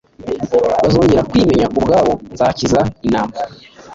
[0.83, 3.35] bazongera kwimenya ubwabo nzakiza intama